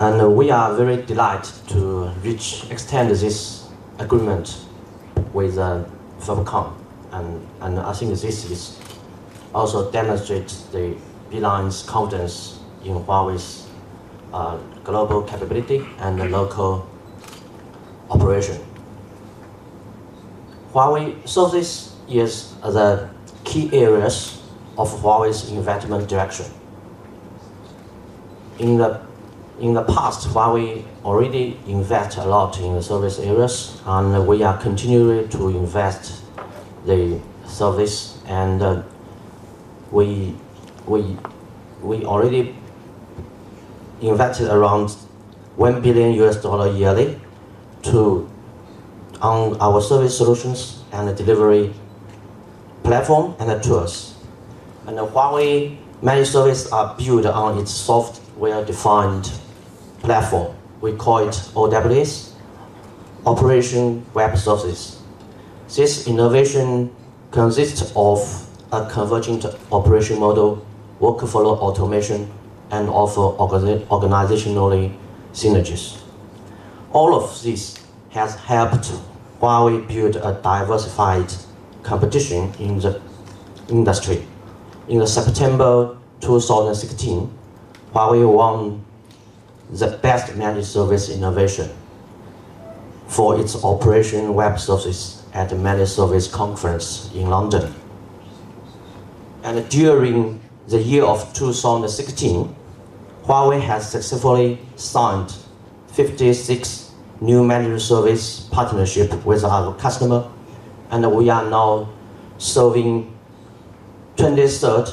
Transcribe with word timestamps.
And 0.00 0.34
we 0.34 0.50
are 0.50 0.74
very 0.74 1.02
delighted 1.02 1.52
to 1.68 2.08
reach, 2.22 2.64
extend 2.70 3.10
this 3.10 3.68
agreement 3.98 4.64
with 5.34 5.58
uh, 5.58 5.84
VimpelCom. 6.20 6.72
And, 7.12 7.46
and 7.60 7.78
I 7.78 7.92
think 7.92 8.10
this 8.12 8.24
is 8.24 8.78
also 9.54 9.90
demonstrates 9.90 10.62
the 10.72 10.96
Beeline's 11.28 11.82
confidence 11.82 12.60
in 12.82 12.94
Huawei's 12.94 13.68
uh, 14.32 14.56
global 14.84 15.22
capability 15.22 15.84
and 15.98 16.30
local 16.30 16.88
operation. 18.08 18.58
Huawei, 20.72 21.28
so 21.28 21.46
this 21.48 21.94
is 22.08 22.54
the 22.62 23.10
key 23.44 23.68
areas 23.74 24.40
of 24.78 24.88
Huawei's 25.02 25.50
investment 25.50 26.08
direction. 26.08 26.46
In 28.58 28.78
the 28.78 29.09
in 29.60 29.74
the 29.74 29.82
past, 29.82 30.28
Huawei 30.28 30.82
already 31.04 31.58
invest 31.66 32.16
a 32.16 32.24
lot 32.24 32.58
in 32.58 32.74
the 32.74 32.82
service 32.82 33.18
areas, 33.18 33.80
and 33.84 34.26
we 34.26 34.42
are 34.42 34.56
continuing 34.56 35.28
to 35.28 35.48
invest 35.48 36.22
the 36.86 37.20
service, 37.46 38.18
and 38.26 38.62
uh, 38.62 38.82
we 39.90 40.34
we 40.86 41.16
we 41.82 42.04
already 42.04 42.56
invested 44.00 44.48
around 44.48 44.90
one 45.56 45.82
billion 45.82 46.12
US 46.22 46.40
dollar 46.40 46.72
yearly 46.72 47.20
to 47.82 48.28
on 49.20 49.60
our 49.60 49.82
service 49.82 50.16
solutions 50.16 50.82
and 50.92 51.14
delivery 51.16 51.74
platform 52.82 53.36
and 53.38 53.62
tools. 53.62 54.14
And 54.86 54.96
Huawei 54.96 55.76
managed 56.00 56.32
service 56.32 56.72
are 56.72 56.96
built 56.96 57.26
on 57.26 57.58
its 57.58 57.70
software-defined 57.72 59.30
platform. 60.00 60.54
We 60.80 60.92
call 60.94 61.28
it 61.28 61.50
OWS, 61.54 62.34
Operation 63.26 64.04
Web 64.14 64.36
Services. 64.36 65.00
This 65.74 66.06
innovation 66.06 66.94
consists 67.30 67.92
of 67.94 68.18
a 68.72 68.88
convergent 68.90 69.44
operation 69.70 70.18
model, 70.18 70.64
workflow 71.00 71.58
automation, 71.58 72.30
and 72.70 72.88
also 72.88 73.36
organizationally 73.36 74.96
synergies. 75.32 76.00
All 76.92 77.14
of 77.14 77.42
this 77.42 77.78
has 78.10 78.34
helped 78.36 78.92
Huawei 79.40 79.86
build 79.86 80.16
a 80.16 80.40
diversified 80.42 81.32
competition 81.82 82.52
in 82.58 82.78
the 82.78 83.00
industry. 83.68 84.26
In 84.88 85.06
September 85.06 85.96
2016, 86.20 87.30
Huawei 87.94 88.30
won 88.30 88.84
the 89.72 89.98
Best 90.02 90.34
Managed 90.36 90.66
Service 90.66 91.08
Innovation 91.08 91.70
for 93.06 93.40
its 93.40 93.62
Operation 93.64 94.34
Web 94.34 94.58
Services 94.58 95.22
at 95.32 95.48
the 95.48 95.56
Managed 95.56 95.92
Service 95.92 96.28
Conference 96.28 97.10
in 97.14 97.28
London. 97.28 97.74
And 99.42 99.68
during 99.68 100.40
the 100.68 100.78
year 100.82 101.04
of 101.04 101.32
2016, 101.34 102.54
Huawei 103.24 103.60
has 103.60 103.90
successfully 103.90 104.58
signed 104.76 105.32
56 105.88 106.92
new 107.20 107.44
managed 107.44 107.82
service 107.82 108.48
partnership 108.50 109.24
with 109.24 109.44
our 109.44 109.74
customer, 109.76 110.28
and 110.90 111.10
we 111.12 111.28
are 111.30 111.48
now 111.48 111.88
serving 112.38 113.16
23, 114.16 114.84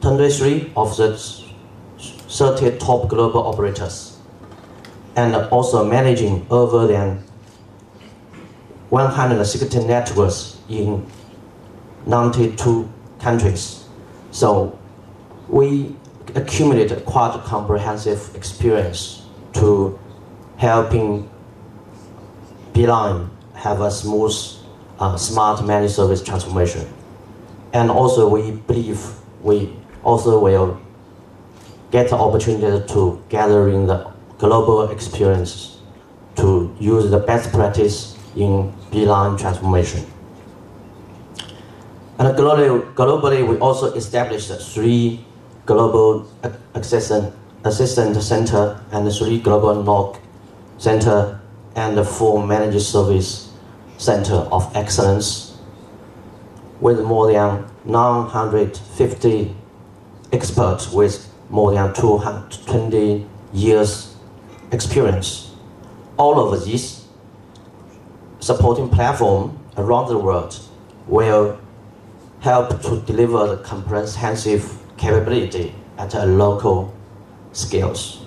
23 0.00 0.72
of 0.76 0.96
the 0.96 1.18
30 2.28 2.78
top 2.78 3.08
global 3.08 3.46
operators, 3.46 4.11
and 5.16 5.34
also 5.34 5.84
managing 5.84 6.46
over 6.50 6.86
than 6.86 7.22
160 8.90 9.84
networks 9.84 10.58
in 10.68 11.06
92 12.06 12.90
countries. 13.20 13.84
So 14.30 14.78
we 15.48 15.94
accumulated 16.34 17.04
quite 17.04 17.34
a 17.34 17.38
comprehensive 17.40 18.34
experience 18.34 19.26
to 19.54 19.98
helping 20.56 21.28
Beeline 22.72 23.30
have 23.54 23.80
a 23.80 23.90
smooth, 23.90 24.34
uh, 24.98 25.16
smart 25.16 25.64
managed 25.64 25.94
service 25.94 26.22
transformation. 26.22 26.86
And 27.72 27.90
also 27.90 28.28
we 28.28 28.52
believe 28.52 29.00
we 29.42 29.76
also 30.04 30.38
will 30.38 30.80
get 31.90 32.08
the 32.08 32.16
opportunity 32.16 32.86
to 32.94 33.22
gather 33.28 33.68
in 33.68 33.86
the 33.86 34.10
global 34.42 34.90
experience 34.90 35.78
to 36.34 36.74
use 36.80 37.08
the 37.12 37.18
best 37.18 37.52
practice 37.52 38.18
in 38.34 38.74
Beeline 38.90 39.38
transformation. 39.38 40.04
And 42.18 42.36
globally, 42.36 42.92
globally 42.94 43.48
we 43.48 43.56
also 43.58 43.94
established 43.94 44.50
three 44.74 45.24
global 45.64 46.26
assistant, 46.74 47.32
assistant 47.62 48.20
center 48.20 48.84
and 48.90 49.12
three 49.12 49.38
global 49.38 49.76
NOC 49.84 50.18
center 50.76 51.40
and 51.76 52.04
four 52.04 52.44
managed 52.44 52.82
service 52.82 53.52
center 53.96 54.34
of 54.50 54.68
excellence 54.74 55.56
with 56.80 57.00
more 57.00 57.32
than 57.32 57.64
950 57.84 59.54
experts 60.32 60.90
with 60.90 61.32
more 61.48 61.72
than 61.72 61.94
220 61.94 63.24
years 63.52 64.11
experience. 64.72 65.54
All 66.16 66.40
of 66.40 66.64
these 66.64 67.06
supporting 68.40 68.88
platform 68.88 69.58
around 69.76 70.08
the 70.08 70.18
world 70.18 70.58
will 71.06 71.58
help 72.40 72.82
to 72.82 73.00
deliver 73.02 73.46
the 73.46 73.62
comprehensive 73.62 74.78
capability 74.96 75.74
at 75.98 76.14
a 76.14 76.26
local 76.26 76.92
scales. 77.52 78.24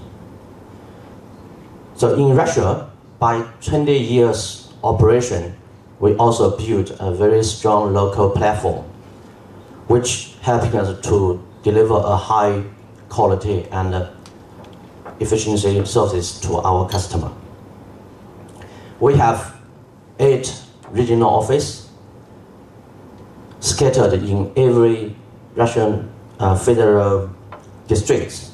So 1.95 2.13
in 2.15 2.35
Russia, 2.35 2.89
by 3.19 3.41
20 3.61 3.97
years 3.97 4.73
operation, 4.83 5.55
we 5.99 6.15
also 6.15 6.57
built 6.57 6.91
a 6.99 7.13
very 7.13 7.43
strong 7.43 7.93
local 7.93 8.29
platform, 8.29 8.83
which 9.87 10.35
helping 10.41 10.75
us 10.75 10.99
to 11.07 11.43
deliver 11.63 11.95
a 11.95 12.15
high 12.15 12.63
quality 13.09 13.63
and 13.71 14.07
efficiency 15.19 15.83
service 15.85 16.39
to 16.41 16.57
our 16.57 16.87
customer. 16.89 17.31
We 18.99 19.15
have 19.17 19.55
eight 20.19 20.61
regional 20.91 21.29
offices 21.29 21.89
scattered 23.59 24.13
in 24.13 24.51
every 24.55 25.15
Russian 25.55 26.11
uh, 26.39 26.55
federal 26.55 27.29
districts 27.87 28.51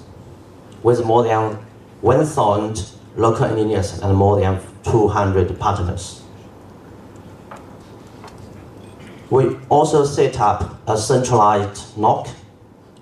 with 0.83 1.05
more 1.05 1.23
than 1.23 1.53
1,000 2.01 2.91
local 3.16 3.45
engineers 3.45 3.99
and 3.99 4.16
more 4.16 4.39
than 4.39 4.59
200 4.83 5.59
partners. 5.59 6.22
We 9.29 9.55
also 9.69 10.03
set 10.03 10.39
up 10.39 10.79
a 10.88 10.97
centralized 10.97 11.95
NOC 11.95 12.28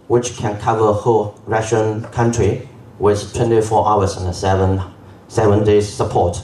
which 0.08 0.38
can 0.38 0.60
cover 0.60 0.94
whole 0.94 1.40
Russian 1.48 2.04
country 2.06 2.69
with 3.00 3.34
24 3.34 3.88
hours 3.88 4.18
and 4.18 4.36
seven, 4.36 4.82
seven 5.28 5.64
days 5.64 5.92
support. 5.92 6.42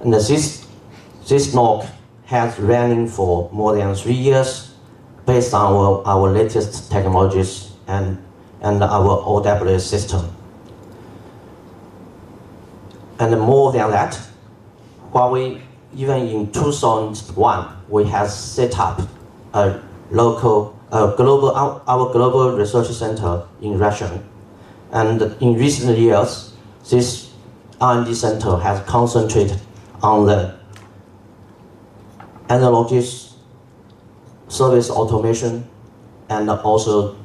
And 0.00 0.12
this, 0.12 0.66
this 1.28 1.54
NOC 1.54 1.88
has 2.26 2.58
running 2.58 3.08
for 3.08 3.48
more 3.52 3.76
than 3.76 3.94
three 3.94 4.14
years 4.14 4.74
based 5.26 5.54
on 5.54 5.72
our, 5.72 6.02
our 6.06 6.30
latest 6.30 6.90
technologies 6.90 7.72
and, 7.86 8.22
and 8.60 8.82
our 8.82 9.22
OWS 9.24 9.88
system. 9.88 10.34
And 13.20 13.38
more 13.40 13.70
than 13.70 13.90
that, 13.92 14.20
Huawei, 15.12 15.60
even 15.94 16.26
in 16.26 16.50
2001, 16.50 17.76
we 17.88 18.04
have 18.04 18.30
set 18.30 18.78
up 18.78 19.02
a 19.54 19.80
local, 20.10 20.76
a 20.90 21.14
global, 21.16 21.52
our 21.52 22.12
global 22.12 22.56
research 22.56 22.88
center 22.88 23.46
in 23.60 23.78
Russia. 23.78 24.20
And 24.92 25.22
in 25.40 25.54
recent 25.54 25.98
years, 25.98 26.52
this 26.90 27.32
R&D 27.80 28.14
center 28.14 28.56
has 28.58 28.80
concentrated 28.86 29.60
on 30.02 30.26
the 30.26 30.58
analogies 32.48 33.32
service 34.52 34.90
automation, 34.90 35.66
and 36.28 36.50
also 36.50 37.16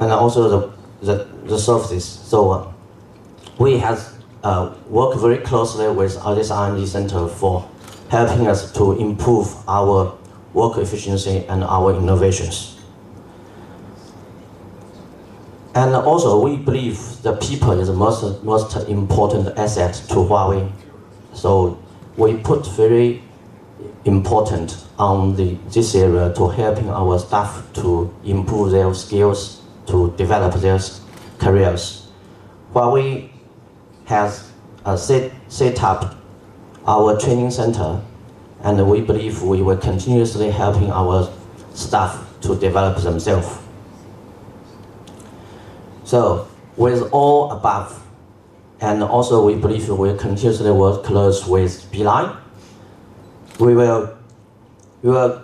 and 0.00 0.12
also 0.12 0.48
the 0.48 0.74
the, 1.04 1.24
the 1.44 1.58
services. 1.58 2.04
So 2.04 2.50
uh, 2.50 2.72
we 3.58 3.78
have 3.78 4.14
uh, 4.42 4.74
worked 4.88 5.20
very 5.20 5.38
closely 5.38 5.88
with 5.88 6.14
this 6.36 6.50
R&D 6.50 6.86
center 6.86 7.28
for 7.28 7.68
helping 8.08 8.46
us 8.46 8.72
to 8.72 8.92
improve 8.92 9.48
our 9.68 10.16
work 10.52 10.78
efficiency 10.78 11.44
and 11.48 11.64
our 11.64 11.94
innovations. 11.96 12.73
And 15.74 15.94
also, 15.96 16.40
we 16.40 16.56
believe 16.56 16.98
the 17.22 17.34
people 17.36 17.72
is 17.72 17.88
the 17.88 17.94
most, 17.94 18.44
most 18.44 18.76
important 18.88 19.58
asset 19.58 19.94
to 20.08 20.14
Huawei. 20.14 20.70
So 21.32 21.82
we 22.16 22.36
put 22.36 22.64
very 22.76 23.22
important 24.04 24.76
on 24.98 25.34
the, 25.34 25.54
this 25.70 25.96
area 25.96 26.32
to 26.34 26.48
helping 26.48 26.88
our 26.90 27.18
staff 27.18 27.66
to 27.74 28.14
improve 28.24 28.70
their 28.70 28.94
skills, 28.94 29.62
to 29.86 30.14
develop 30.16 30.54
their 30.60 30.78
careers. 31.38 32.08
Huawei 32.72 33.30
has 34.04 34.52
uh, 34.84 34.96
set, 34.96 35.32
set 35.48 35.82
up 35.82 36.14
our 36.86 37.18
training 37.18 37.50
center, 37.50 38.00
and 38.62 38.88
we 38.88 39.00
believe 39.00 39.42
we 39.42 39.60
will 39.60 39.76
continuously 39.78 40.50
helping 40.50 40.92
our 40.92 41.28
staff 41.74 42.24
to 42.42 42.54
develop 42.60 43.02
themselves. 43.02 43.63
So, 46.14 46.46
with 46.76 47.10
all 47.10 47.50
above, 47.50 48.00
and 48.80 49.02
also 49.02 49.44
we 49.44 49.56
believe 49.56 49.88
we 49.88 49.96
will 49.96 50.16
continuously 50.16 50.70
work 50.70 51.02
close 51.02 51.44
with 51.44 51.90
Beeline, 51.90 52.36
we 53.58 53.74
will, 53.74 54.16
we 55.02 55.10
will 55.10 55.42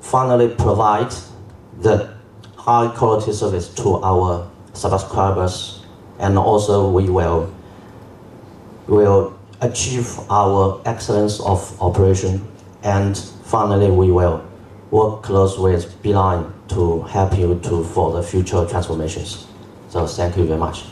finally 0.00 0.48
provide 0.48 1.12
the 1.82 2.14
high 2.56 2.90
quality 2.96 3.34
service 3.34 3.68
to 3.74 3.96
our 3.96 4.50
subscribers, 4.72 5.84
and 6.18 6.38
also 6.38 6.88
we 6.88 7.10
will, 7.10 7.52
will 8.86 9.38
achieve 9.60 10.18
our 10.30 10.80
excellence 10.86 11.40
of 11.40 11.60
operation, 11.82 12.40
and 12.82 13.18
finally 13.44 13.90
we 13.90 14.10
will 14.10 14.42
work 14.90 15.22
close 15.22 15.58
with 15.58 16.00
Beeline 16.00 16.50
to 16.68 17.02
help 17.02 17.36
you 17.36 17.60
to 17.64 17.84
for 17.84 18.12
the 18.12 18.22
future 18.22 18.64
transformations. 18.64 19.46
So 19.88 20.06
thank 20.06 20.36
you 20.36 20.44
very 20.46 20.58
much. 20.58 20.84